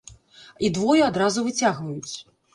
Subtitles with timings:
[0.67, 2.13] І двое адразу выцягваюць.